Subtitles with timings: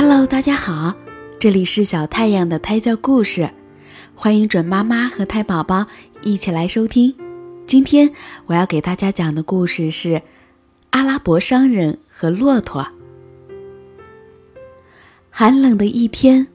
[0.00, 0.94] Hello，大家好，
[1.40, 3.50] 这里是小太阳的胎教故事，
[4.14, 5.86] 欢迎准妈妈和胎宝宝
[6.22, 7.12] 一起来收听。
[7.66, 8.12] 今天
[8.46, 10.08] 我要给大家讲的故事是
[10.90, 12.82] 《阿拉伯商人和骆驼》。
[15.30, 16.46] 寒冷的一天，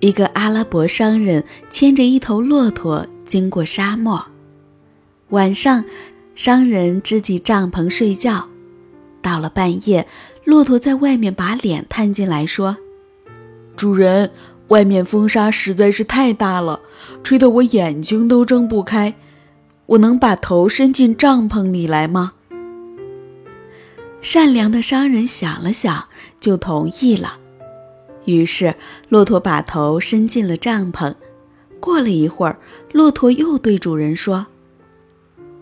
[0.00, 4.26] 一个阿拉伯商人牵着一头骆驼经过沙漠。
[5.28, 5.84] 晚上，
[6.34, 8.48] 商人支起帐篷睡觉。
[9.22, 10.06] 到了半夜，
[10.44, 12.76] 骆驼在外面把脸探进来，说
[13.76, 14.30] ：“主人，
[14.68, 16.80] 外面风沙实在是太大了，
[17.22, 19.14] 吹得我眼睛都睁不开。
[19.86, 22.32] 我能把头伸进帐篷里来吗？”
[24.20, 26.04] 善良的商人想了想，
[26.38, 27.38] 就同意了。
[28.26, 28.74] 于是，
[29.08, 31.14] 骆驼把头伸进了帐篷。
[31.80, 32.58] 过了一会儿，
[32.92, 34.46] 骆驼又对主人说：“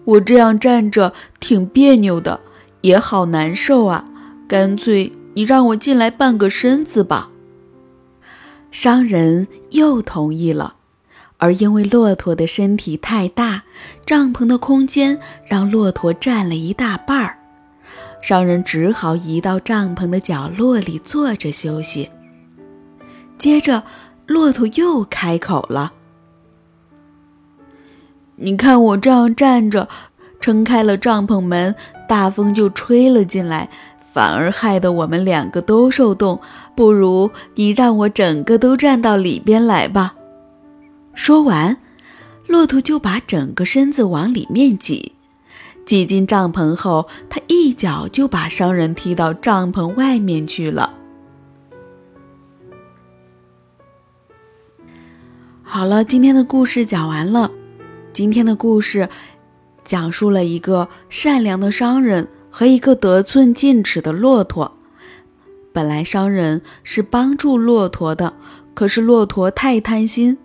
[0.04, 2.40] 我这样站着挺别扭的。”
[2.82, 4.04] 也好难受啊！
[4.48, 7.30] 干脆你让我进来半个身子吧。
[8.70, 10.76] 商人又同意了，
[11.36, 13.64] 而因为骆驼的身体太大，
[14.06, 17.38] 帐篷的空间让骆驼占了一大半儿。
[18.22, 22.10] 商人只好移到帐篷的角落里坐着休息。
[23.38, 23.84] 接着，
[24.26, 25.92] 骆驼又开口了
[28.36, 29.88] ：“你看我这样站着。”
[30.48, 31.74] 撑开了帐篷门，
[32.08, 33.68] 大风就吹了进来，
[34.00, 36.40] 反而害得我们两个都受冻。
[36.74, 40.14] 不如你让我整个都站到里边来吧。
[41.12, 41.76] 说完，
[42.46, 45.12] 骆驼就把整个身子往里面挤。
[45.84, 50.94] 挤进帐篷后，他一脚就把商人踢到帐篷外面去了。
[55.62, 57.50] 好了，今天的故事讲完了。
[58.14, 59.10] 今天的故事。
[59.88, 64.72] 讲述了一个善良的商人和一个得寸进尺的骆驼。
[65.72, 68.34] 本来商人是帮助骆驼的，
[68.74, 70.36] 可是骆驼太贪心，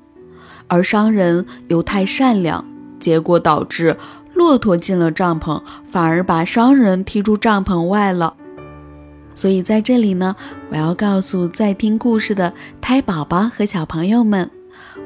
[0.69, 2.63] 而商人又太善良，
[2.97, 3.97] 结果导致
[4.33, 8.35] 骆驼进了帐篷，反而把商人踢出帐篷外了。
[9.35, 10.37] 所以在这里呢，
[10.69, 14.49] 我要告诉在听故事的胎宝宝和小朋友们。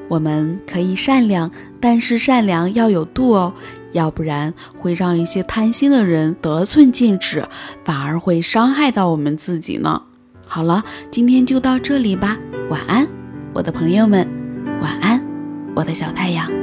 [0.10, 3.54] 我们可以善良，但是善良要有度哦，
[3.94, 7.48] 要不然会让一些贪心的人得寸进尺，
[7.84, 10.02] 反而会伤害到我们自己呢。
[10.46, 12.38] 好了，今天就到这里吧，
[12.70, 13.08] 晚安，
[13.54, 14.28] 我的朋友们，
[14.82, 15.24] 晚安，
[15.76, 16.57] 我的小太阳。